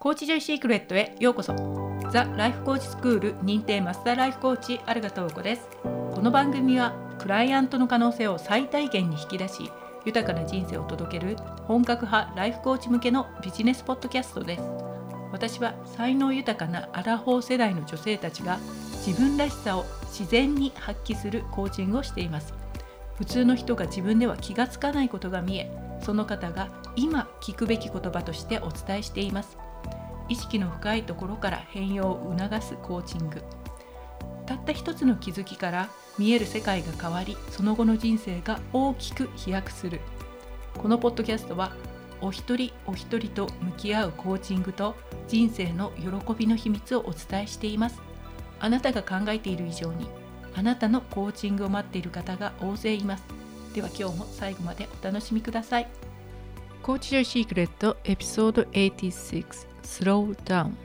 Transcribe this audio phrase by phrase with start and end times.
[0.00, 1.56] コーチジョイシークレットへようこそ。
[2.12, 5.68] ザ・ライフコーチスクール認定マスターライフコーチあるがとうこです。
[5.82, 9.72] この番組はクライアントの可能性を最大限に引き出し
[10.04, 11.34] 豊かな人生を届ける
[11.64, 14.62] 本格派ライフコーチ向けのビジネスポッドキャストです。
[15.32, 18.58] 私は才能豊かなアラフォー世代の女性たちが
[19.04, 22.54] 自分らしさを自然に発揮するコーチングをしています。
[23.16, 25.68] 普通の人が自分では気がつかないことが見え
[26.00, 29.58] その方が今聞くべき言葉としてお伝えしています。
[30.28, 33.42] 意識の深いところから変容を促すコーチング。
[34.46, 40.00] たった一つの気づきから見える世界が変わりその後の人生が大きく飛躍する。
[40.76, 41.72] このポッドキャストは
[42.20, 44.96] お一人お一人と向き合うコーチングと
[45.28, 48.00] 人生の喜びの秘密をお伝えしています。
[48.60, 50.08] あなたが考えている以上に
[50.56, 53.24] あなたのコーチングを待っている方が大勢います。
[53.74, 55.88] では今日も最後までお楽しみください。
[56.82, 60.76] コーチジョイシークレットエピソード86スローダウン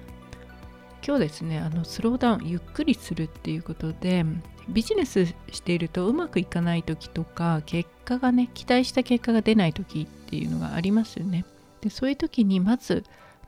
[1.06, 4.26] 今日ですねあのスローダウンゆっくりするっていうことで
[4.70, 11.46] ビジネスしているとうまくいかない時とか結果がね期待した結果が出ない時っていうのがありますよね。
[11.82, 13.04] でそういう時にまず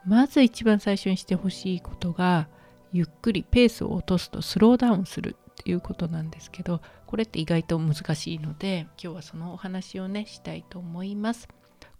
[0.05, 2.49] まず一番最初にしてほしいことが
[2.91, 11.47] ゆっくりペースを落とすとスローダウンするっていうことなんですけどこれって意外と難しいので今日はそのお話をねしたいと思います。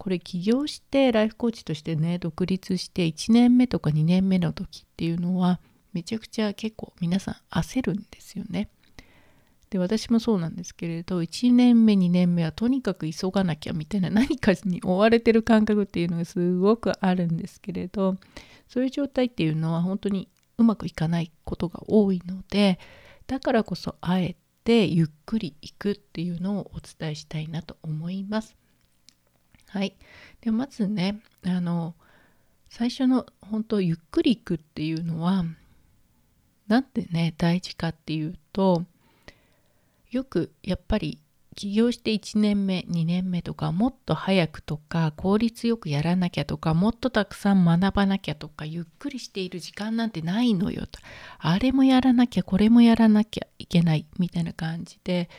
[0.06, 5.60] これ起業してライフコーチとしてね独立して1年目とか2年目の時っていうのは
[5.94, 8.70] めちゃくちゃ結構皆さん焦るんですよね。
[9.72, 18.16] で私もそうなんですけれど1年目2年目はとにかく急がなきゃみたいな何かに追われてる感覚っていうのがすごくあるんですけれど
[18.68, 22.78] そういう状態っていうのは本当にうまくいかないことが多いので
[23.26, 28.56] だからこそあえてゆっくりいくっていうのをお伝えしたいなと思います。
[29.76, 29.94] はい。
[30.40, 31.96] でまずね、あの、
[32.70, 35.44] 最初の本当ゆっくり行くっていうのは、
[36.70, 38.86] なんでね、大事かっていうと、
[40.12, 41.20] よくやっぱり
[41.58, 51.00] 起業して1年目2年目とかもっと早くとか効率よくやらなきゃとかもっとたくさん学ばなきゃとかゆっくりしている時間なんてないのよと
[51.40, 55.30] あれもやらなきゃこれもやらなきゃいけないみたいな感じで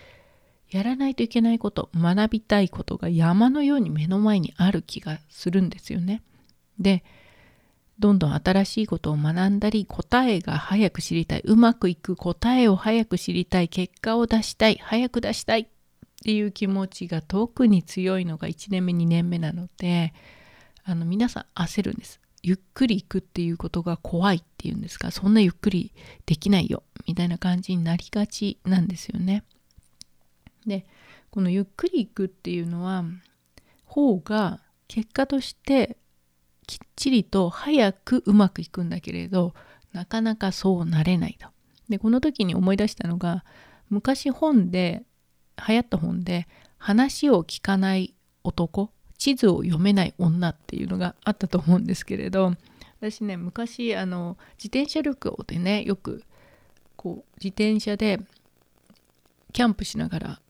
[0.70, 6.22] やらないといけないこと学びたいことが山のように目の前にある気がするんですよね。
[6.78, 7.04] で
[7.98, 15.66] どんどん新しいことを学んだり答えが早く知りたいうまくいく答えを早く知りたい結果を出したい早く出したいっ
[16.22, 20.12] ていう気持ちが特に強いのが1年目2年目なので
[20.84, 22.20] あの皆さん焦るんです。
[22.42, 25.92] ゆっくり行くっていうことが怖いっていうんですかそんなゆっくり
[26.26, 29.42] できないよみたいな感じになりがちなんですよね。
[30.66, 30.86] で
[31.30, 33.04] このゆっくりいくっていうのは
[33.84, 35.96] 方が結果として
[36.66, 39.54] きっちりと早くうまくいくんだけれど
[39.92, 41.48] なかなかそうなれないと。
[41.88, 43.44] でこの時に思い出したのが
[43.88, 45.04] 昔本で
[45.68, 52.54] 流行った本で話を聞かない男地図を読めない女っていうのがあったと思うんですけれど
[53.00, 56.22] 私ね昔あの自転車旅行でねよく
[56.96, 58.20] こう自転車で
[59.52, 60.40] キャンプしながら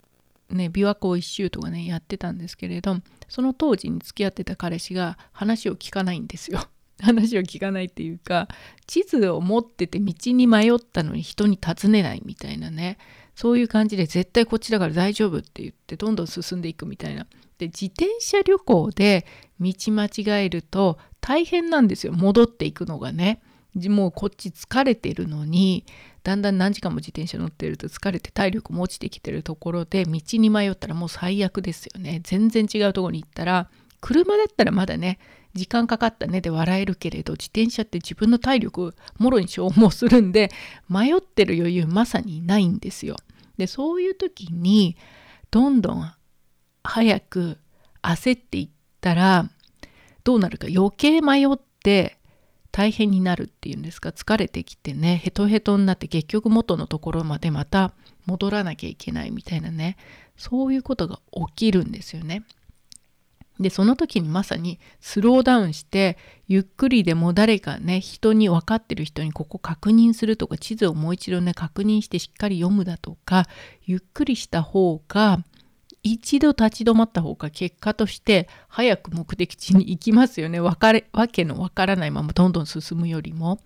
[0.50, 2.96] ね琵琶湖一周とかねやってたんですけれど
[3.28, 6.60] その当時に付き合ってた彼氏が話を聞かないんですよ。
[7.00, 8.48] 話を聞かないっていうか
[8.86, 12.96] 地図を持ってて道に迷ったのに人に尋ねないみたいなね
[13.34, 17.26] そういう感じで絶対こっちだから大丈夫って言ってどんどん進んでいくみたいな。
[17.58, 19.26] で自転車旅行で
[19.60, 23.42] 道間違えると大変なんですよ戻っていくのがね。
[23.88, 25.84] もうこっち疲れてるのに
[26.22, 33.68] だんだん何時間も自転車乗ってると疲れて体力も落ちてきてるところで道に迷ったらもう最悪ですよね全然違うとこに行ったら
[34.00, 35.18] 車だったらまだね
[35.54, 40.50] 時間かかったねで笑えるけれど自転車って自分の体力もろに消耗するんで
[40.88, 43.16] 迷ってる余裕まさにないんですよ。
[43.56, 44.96] でそういう時に
[45.50, 46.12] どんどん
[46.84, 47.58] 早く
[48.02, 48.68] 焦っていっ
[49.00, 49.48] たら
[50.24, 52.18] どうなるか余計迷って
[52.76, 54.10] 大変になるっていうんですか？
[54.10, 57.92] 疲れてきてねヘトヘトになって結局元のところまでまた
[58.26, 59.96] 戻らなきゃいけないみたいなね
[60.36, 62.42] そういうことが起きるんですよね。
[63.58, 66.18] でその時にまさにスローダウンして
[66.48, 73.46] ゆっくりでも誰かね人に分かってる人にここ確認するとか地図をもう一度ね確認してしっかり読むだとか
[73.86, 75.38] ゆっくりした方が
[76.08, 80.60] 一度立ち止まった方が結果として早く目的地に行きますよね。
[80.60, 83.60] わかれわけのわからないままどんどん進むよりも。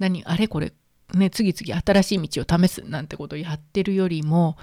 [0.00, 0.48] 何あれ？
[0.48, 0.72] これ
[1.14, 4.56] ね次々新しい道を試すなんてことをやってるよりも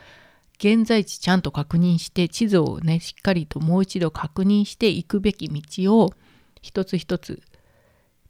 [0.59, 6.13] 現在地ちゃんと確認して地図をねしっかりともう一度確認して行くべき道を
[6.61, 7.41] 一つ一つ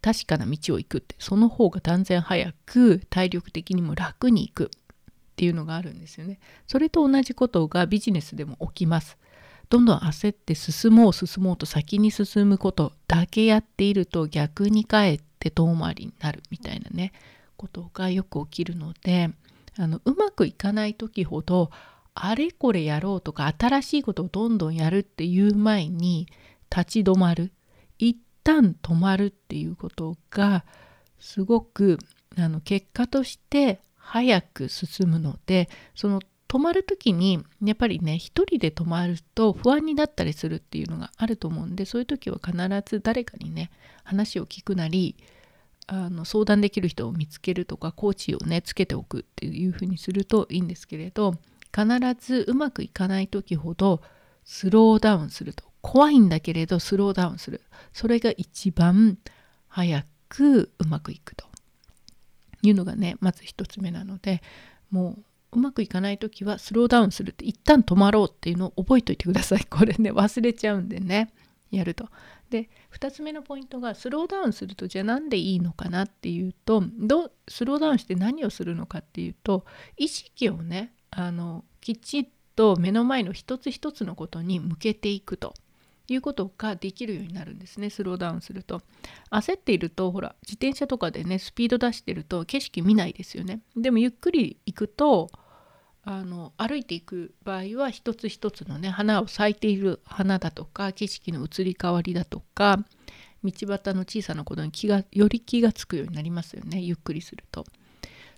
[0.02, 1.16] 確かな道を行くって。
[1.18, 4.72] その方が断然早く体力的にも楽に行く。
[5.34, 6.40] っていうのがあるんですよね。
[6.68, 9.18] それと同じことがビジネスでも起きます。
[9.70, 17.12] どんどん焦って進もう進もうと先に進むことだけやっていると逆にかえって遠回りになるみたいなね
[17.58, 19.32] ことがよく起きるので
[19.78, 21.72] あのうまくいかない時ほど
[22.14, 26.28] あれこれやろうとか新しいことをどんどんやるっていう前に
[26.70, 27.52] 立ち止まる
[27.98, 30.66] 一旦止まるっていうことが
[31.20, 31.98] すごく
[32.38, 42.56] あの結果として早く進むのでその止まる時にやっぱりね一人で止まると不安になったりするっていうのがあると思うんでそういう時は必
[42.86, 43.72] ず誰かにね
[44.04, 45.16] 話を聞くなり
[45.88, 51.34] あの相談できる人を見つけるとかコーチをねつけておくっていうふうにするといいんですけれど
[51.76, 51.88] 必
[52.20, 54.02] ずうまくいかない時ほど
[54.44, 57.62] スローダウンすると怖いんだけれどスローダウンする。
[57.92, 59.20] それが一番
[59.68, 61.46] 早くうまくいくと。
[62.64, 64.42] いうのがねまず一つ目なので
[64.90, 65.24] もう
[65.58, 71.32] うまくいかない時はスローダウンするって一旦止まろうっていうのを覚えておいてください これね忘れちゃうんでね
[71.70, 72.10] やると。
[72.50, 79.66] で2つ目のポイントがスローダウンするとじゃあ何でいいのかなっていうとどスローダウンして何をするのかっていうと
[79.98, 85.56] 意識をねあのきちっと目の前の一つ一つのことに向けていくと
[86.10, 88.82] いうことができるようになるんですねスローダウンすると
[89.32, 95.30] 焦っているとほら自転車とかでねスピード出してると景色見ないですよねでもゆっくり行くと
[96.06, 102.80] あの歩いていく場合は一つ一つのね花を咲いている花だとか景色の移り変わりだとか
[103.44, 107.66] 道端の小さなことに気がより気がつくようになりますよねゆっくりすると。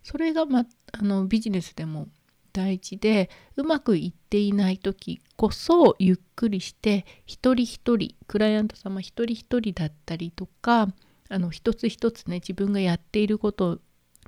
[0.03, 2.07] それが、ま、あのビジネスでも
[2.55, 10.87] 大事でうまくいっていない時こそゆっくりして一人一人クライアント様一人一人だったりとか
[11.27, 13.79] あの一つ一つね自分がやっていること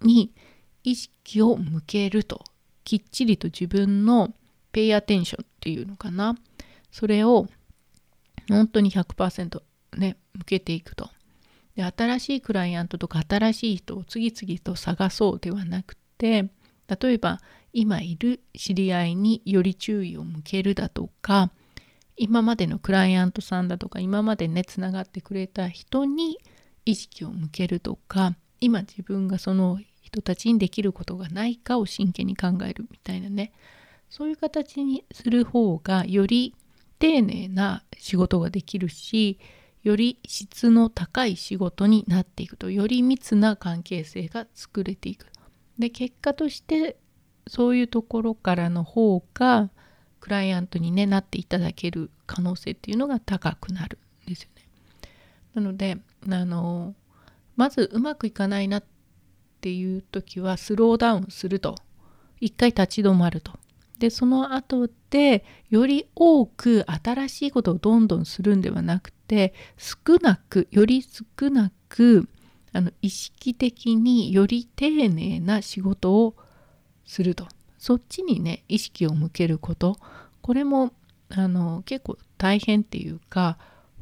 [0.02, 0.34] に
[0.84, 2.44] 意識を向けると
[2.84, 4.34] きっちりと自分の
[4.74, 6.36] ペイアテンションっていうのかな。
[6.92, 7.48] それを
[8.50, 9.62] 本当に100%
[9.98, 11.10] ね向けていくと。
[11.76, 16.50] で新しいクライアントとか新しい人を次々と探そうではなくて
[16.88, 17.40] 例えば
[17.74, 21.52] 今いる知り合いにより注意を向けるだとか
[22.16, 26.40] 今までのクライアントさんだとか今までねつながってくれた人に
[26.86, 33.52] 意識を向けるとか今自分がその人たちにできることがないかを真剣に考えるみたいなね
[34.10, 36.56] そういう形にする方がより
[36.98, 39.40] 丁寧な仕事ができるし
[39.84, 45.28] より質の高い仕事になっていくとより密な関係性が作れていく。
[45.78, 46.98] で結果として
[47.48, 49.70] そういうところからの方が
[50.20, 54.68] クライアントに、ね、なっていただける可能性っていうのが高くなるんですよね。
[55.54, 55.98] なので
[56.30, 56.94] あの
[57.56, 58.84] まずうまくいかないなっ
[59.62, 61.76] ていう時はスローダウンすると
[62.40, 63.54] 一回立ち止まると
[63.98, 72.30] でその後でより多く新しいことをどんどんするんではなくて少なくより少なく
[72.74, 76.36] あの意識的により丁寧な仕事を
[77.08, 77.48] すると。
[77.80, 79.98] そっちにね意識を向けること。
[80.42, 80.94] これも
[81.30, 83.58] あの結構大変っていうか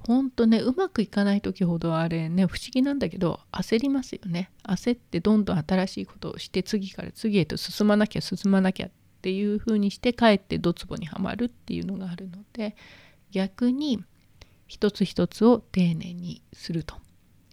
[0.06, 4.52] ほんとねうまくいかない時ほどあれね不思議なんだけど焦りますよね。
[4.64, 8.92] 焦ってどんどん新しいことをして次から次へと進まなきゃ進まなきゃっ
[9.22, 12.76] ていう風にしてかえってドツボにはまるっていうのがあるので
[13.32, 14.04] 逆に
[14.68, 16.96] 一つ一つを丁寧にすると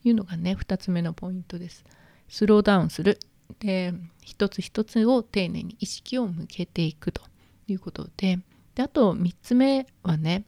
[0.04, 1.84] いうのがね2つ目のポイントです。
[2.28, 3.18] スローダウンする。
[3.58, 7.22] で一つ一つを丁寧に意識を向けていくと
[7.68, 8.38] いうことで。
[8.74, 10.44] であと3つ目はね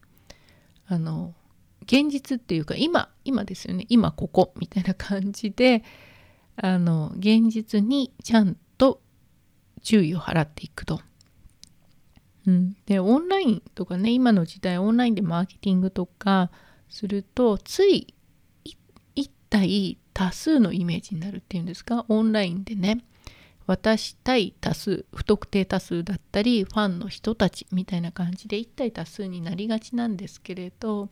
[0.86, 1.34] あの
[1.82, 3.86] 現実っていうか今今ですよね。
[3.88, 5.84] 今ここみたいな感じで
[6.56, 9.00] あの現実にちゃんと
[9.82, 11.00] 注意を払っていくと。
[12.46, 16.50] うん、でオンラインとかね今の時代オンラインでマーケティングとか
[16.90, 18.14] するとつい
[19.14, 22.06] 一体多数のイメージになるっていうんですか？
[22.08, 23.04] オンラインでね
[23.66, 31.08] 私対多数不特定多数だったりファンの人たちみたいな感じで一体多数になりがちなんですけれど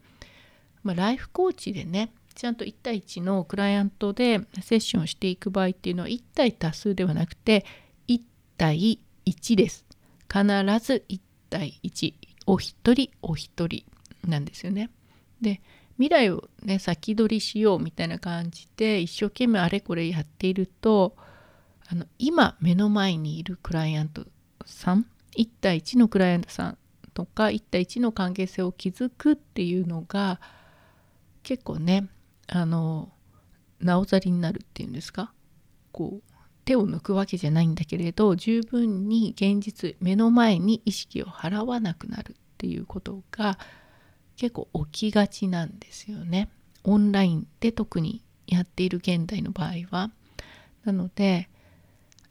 [0.82, 7.64] まあ、ライフコーチでねちゃんと1対1のクライアントでセッションしていく場合っていうのは1対多数ではなくて
[8.08, 8.20] 1
[8.56, 9.84] 対1です。
[10.30, 10.44] 必
[10.84, 12.14] ず1対1
[12.46, 13.84] お一人お一人
[14.26, 14.90] なんですよね。
[15.40, 15.60] で
[16.02, 21.14] 未来をね先取りしようみたいな感じで一生懸命あれこれやっていると
[21.86, 24.26] あの今目の前にいるクライアント
[24.66, 25.06] さん
[25.36, 26.78] 1対1のクライアントさん
[27.14, 30.40] とか1対1の関係性を築くっていうのが
[31.44, 32.08] 結構ね
[32.48, 33.12] あの
[33.78, 35.32] なおざりになるっていうんですか？
[35.92, 36.32] こう
[36.64, 43.56] 手を抜くわけじゃないんだけれど十分に現実目の前に意識を払わなくなるっていうことが
[44.36, 46.48] 結構起きがちなんですよね。
[46.84, 50.10] オンラインで特にやっている現代の場合は。
[50.84, 51.48] なので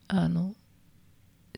[0.08, 0.53] あの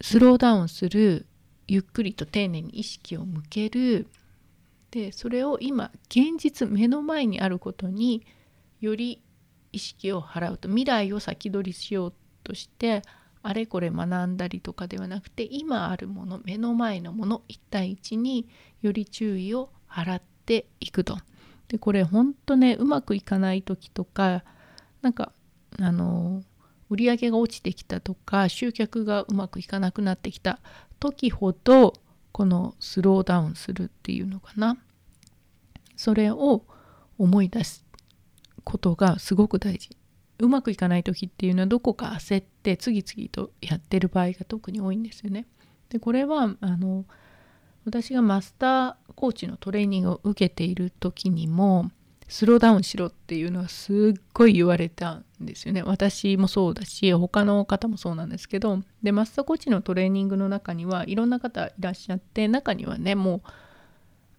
[0.01, 1.25] スローダウンする
[1.67, 4.07] ゆっくりと丁寧に意識を向ける
[4.91, 8.25] でそれを今現実目の前にあることに
[8.79, 9.21] より
[9.71, 13.01] 意識を払うと未来を先取りしようとして
[13.41, 18.47] あれこれ学んだりとかではなくて今あるもの目の前のもの一対一に
[18.81, 20.32] より注意を払って
[20.79, 21.17] いくと。
[21.67, 24.43] でこれほんとねうまくいかない時とか
[25.01, 25.31] なんか
[25.79, 26.43] あの
[26.89, 30.59] 売り上げが落ちてきたとか集客がうまくいかなくなってきた
[30.99, 31.93] 時ほど
[32.31, 34.77] このスローダウンするっていうのかな
[35.95, 36.63] それを
[37.17, 37.85] 思い出す
[38.63, 39.89] ことがすごく大事
[40.39, 45.45] うまくいかない時っていうのはどこか焦って次々とやってる場合が特に多いんですよね。
[45.89, 47.05] でこれはあの
[47.85, 51.91] 私がマスターコーチのトレーニングを受けている時にも
[52.27, 55.83] スローダウンしろっていうのはすっごい言われたんですよね。
[55.83, 63.41] 私もそうだし他の方もそうなんですけどでマスターコーチのトレーニングの中にはいろんな方いらっしゃって中にはねもう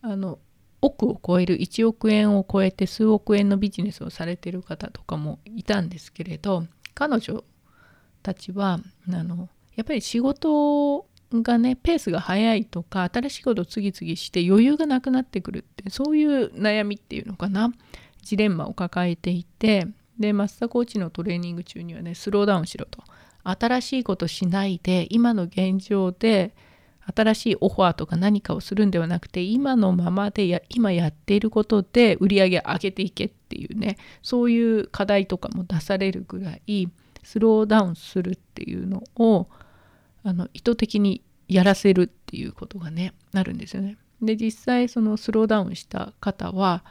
[0.03, 0.39] あの
[0.81, 7.45] 億を超える1億円を超えて数億円のビジネスをされてる方とかもいたんですけれど彼女
[8.23, 11.07] たちはあのやっぱり仕事
[11.43, 17.73] がねペースが速いとか新しいことを次々して余裕がなくなってくるってそういう悩みっていうのかな。
[18.23, 19.87] ジレンマを抱えていて
[20.19, 23.03] でマスターコーチのトレーニング中にはねスローダウンしろと。
[23.45, 26.55] 新しいことしないで今の現状で
[27.15, 36.89] 新しいオファーとか何かをするんではなくて今のままでや今やっていることで売り上げ上げていけっていうねそういう課題とかも出されるぐらい
[37.23, 39.49] スローダウンするっていうのを
[40.25, 43.99] あの意図的にやらせるっていうことがねなるんですよね。
[44.23, 46.85] で実際そのスローダウンした方は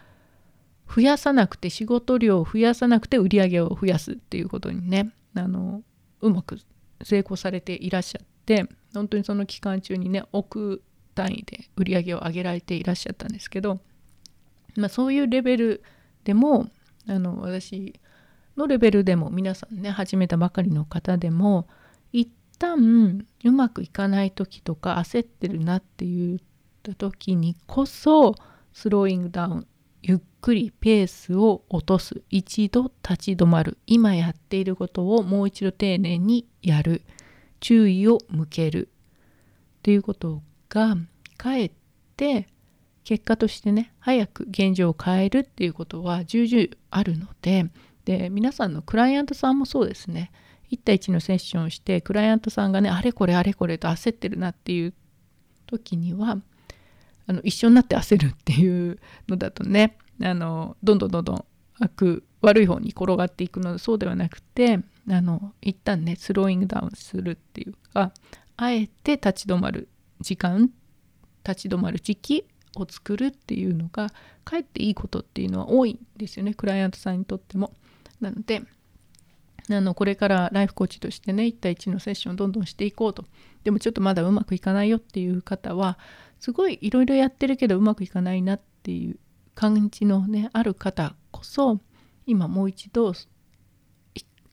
[0.93, 5.81] 増やさなくて仕事量を増やさなくて売り上げを増やすっていうことにねあの
[6.21, 6.59] うまく
[7.03, 10.83] 成功されていらっしゃって本当にその期間中にね億
[11.15, 13.79] 単位で売り上げを上げられていらっしゃったんですけど、
[14.75, 15.83] まあ、そういうレベル
[16.23, 16.67] でも
[17.07, 17.99] あの私
[18.55, 21.67] のレベルでも皆さんね始めたばかりの方でも
[22.63, 26.39] 旦うまくいかない時とか焦ってるなって言っ
[26.81, 28.35] た時にこそ
[28.71, 29.67] スローイングダウン
[30.01, 32.21] ゆっくりペースを落とす。
[32.29, 33.77] 一度立ち止まる。
[33.87, 37.03] 今やっていることをもう一度丁寧にやる。
[37.61, 38.89] 注意を向ける。
[38.89, 40.97] っていうことが
[41.37, 41.71] かえっ
[42.17, 42.47] て
[43.03, 47.65] 結果としてね早く現状を変えるっていうことは重々あるので
[48.05, 50.31] で皆さんのクライアントさんもそうですね。
[50.73, 54.93] 1対1のセッションをしてクライアントさんがねあれこれあれこれと焦ってるなっていう
[55.67, 56.37] 時には
[57.27, 58.99] あの一緒になって焦るっていう
[59.29, 61.45] のだとねあのどんどんどんどん
[61.79, 68.11] 悪悪い方に転がっていくのでそうではなくてあの一旦ねスローイングダウンするっていうか
[68.57, 69.89] あえて立ち止まる
[70.21, 70.71] 時間
[71.47, 74.09] 立ち止まる時期を作るっていうのが
[74.43, 77.73] かえっていいことっていうのは多いんですよねクライアントさんにとっても。
[78.19, 78.63] なので
[79.69, 83.25] あのこれからライフコーチとしてね1対1のセッションをどんどんしていこうと
[83.63, 85.97] でもちょっとまだうまくいかないよっていう方は
[86.39, 89.17] すごいいろいろやってるけどうまくいかないなっていう
[89.55, 91.79] 感じのねある方こそ
[92.25, 93.13] 今もう一度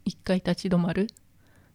[0.05, 1.09] 一回立ち止まる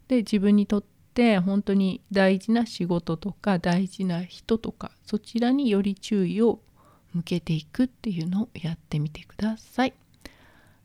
[0.08, 6.60] で自分にとって本当に大事な仕事とか大事な人とかそちらにより注意を
[7.14, 9.94] 向けていくっていうのをやってみてください。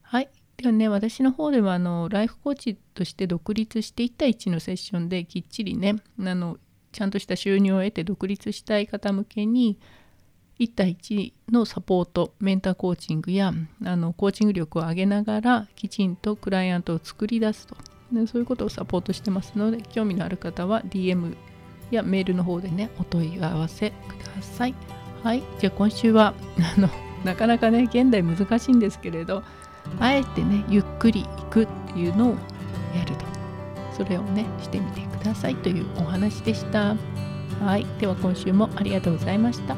[0.02, 0.28] はい。
[0.60, 6.58] ではね、私の方ではあのライフコーチとして独立して1対1のセッションできっちりね、あの
[6.92, 9.78] ちゃんとした収入を得て独立したい方向けに
[10.58, 17.76] 1対1のサポートメンターコーチングやあのコーチング力を上げながらきちんとクライアントを作り出すと。
[18.12, 21.36] でそういうことをサポートしてますので興味のある方は DM
[21.90, 23.94] やメールの方でねお問い合わせく
[24.36, 24.74] ださい。
[25.22, 25.42] はい。
[25.58, 26.34] じゃあ今週は
[26.76, 26.90] あの
[27.24, 29.42] なかなかね現代難しいんですけれど
[29.99, 32.35] あえてねゆっくり行くっていうのを
[32.97, 33.25] やると
[33.97, 36.97] それをねしてみてくださいというお話でした
[37.61, 39.76] はいでは今週もありがとうございました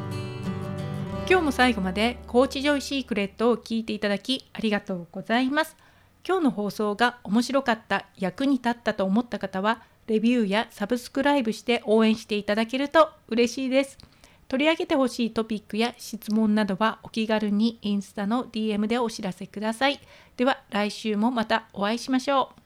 [1.32, 5.76] 今日も最後までコーチジョイシークレットを聞いていただきありがとうございます。
[6.28, 13.98] 今日の放送が面白かった、役に立ったと思った方は、レビューやサブスクライブして応援していただけると嬉しいです。
[14.52, 19.98] 取り上げてほしいトピックや質問などはお気軽にインスタの DM でお知らせください。
[20.36, 22.61] では来週もまたお会いしましょう。